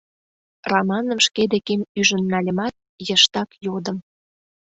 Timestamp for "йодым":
3.65-3.97